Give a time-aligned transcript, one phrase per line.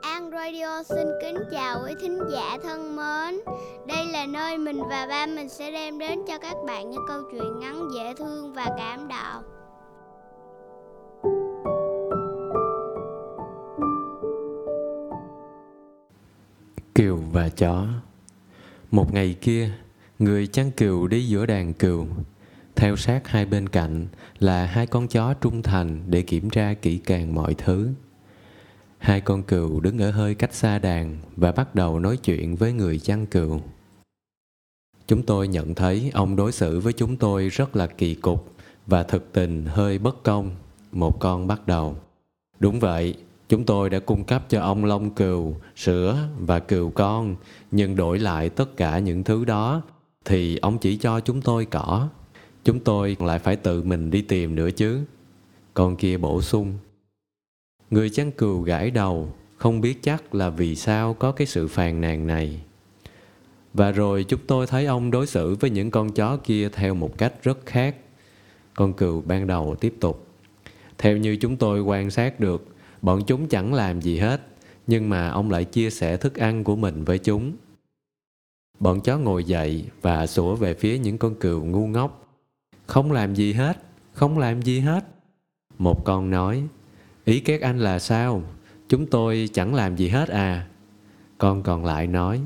[0.00, 3.40] An Radio xin kính chào quý thính giả thân mến.
[3.86, 7.22] Đây là nơi mình và ba mình sẽ đem đến cho các bạn những câu
[7.32, 9.42] chuyện ngắn dễ thương và cảm động.
[16.94, 17.84] Kiều và chó
[18.90, 19.70] Một ngày kia,
[20.18, 22.06] người chăn cừu đi giữa đàn cừu.
[22.78, 24.06] Theo sát hai bên cạnh
[24.38, 27.88] là hai con chó trung thành để kiểm tra kỹ càng mọi thứ.
[28.98, 32.72] Hai con cừu đứng ở hơi cách xa đàn và bắt đầu nói chuyện với
[32.72, 33.60] người chăn cừu.
[35.06, 38.54] Chúng tôi nhận thấy ông đối xử với chúng tôi rất là kỳ cục
[38.86, 40.50] và thực tình hơi bất công.
[40.92, 41.96] Một con bắt đầu.
[42.60, 43.14] Đúng vậy,
[43.48, 47.36] chúng tôi đã cung cấp cho ông lông cừu, sữa và cừu con,
[47.70, 49.82] nhưng đổi lại tất cả những thứ đó
[50.24, 52.08] thì ông chỉ cho chúng tôi cỏ.
[52.64, 55.04] Chúng tôi lại phải tự mình đi tìm nữa chứ.
[55.74, 56.74] Con kia bổ sung.
[57.90, 62.00] Người chăn cừu gãi đầu, không biết chắc là vì sao có cái sự phàn
[62.00, 62.60] nàn này.
[63.74, 67.18] Và rồi chúng tôi thấy ông đối xử với những con chó kia theo một
[67.18, 67.96] cách rất khác.
[68.74, 70.26] Con cừu ban đầu tiếp tục.
[70.98, 72.66] Theo như chúng tôi quan sát được,
[73.02, 74.40] bọn chúng chẳng làm gì hết,
[74.86, 77.52] nhưng mà ông lại chia sẻ thức ăn của mình với chúng.
[78.80, 82.27] Bọn chó ngồi dậy và sủa về phía những con cừu ngu ngốc.
[82.88, 83.78] Không làm gì hết,
[84.12, 85.04] không làm gì hết.
[85.78, 86.64] Một con nói,
[87.24, 88.42] ý các anh là sao?
[88.88, 90.66] Chúng tôi chẳng làm gì hết à?
[91.38, 92.40] Con còn lại nói,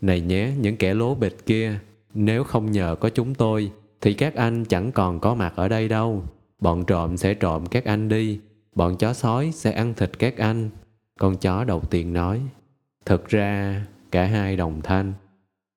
[0.00, 1.78] này nhé, những kẻ lố bịch kia,
[2.14, 5.88] nếu không nhờ có chúng tôi, thì các anh chẳng còn có mặt ở đây
[5.88, 6.24] đâu.
[6.58, 8.40] Bọn trộm sẽ trộm các anh đi,
[8.74, 10.70] bọn chó sói sẽ ăn thịt các anh.
[11.18, 12.40] Con chó đầu tiên nói,
[13.04, 13.80] thực ra
[14.10, 15.12] cả hai đồng thanh.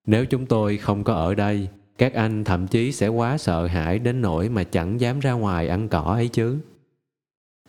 [0.05, 1.69] Nếu chúng tôi không có ở đây,
[1.99, 5.67] các anh thậm chí sẽ quá sợ hãi đến nỗi mà chẳng dám ra ngoài
[5.67, 6.59] ăn cỏ ấy chứ.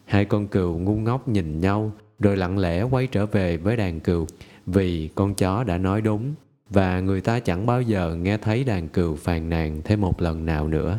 [0.04, 4.00] Hai con cừu ngu ngốc nhìn nhau, rồi lặng lẽ quay trở về với đàn
[4.00, 4.26] cừu,
[4.66, 6.34] vì con chó đã nói đúng,
[6.70, 10.46] và người ta chẳng bao giờ nghe thấy đàn cừu phàn nàn thêm một lần
[10.46, 10.98] nào nữa.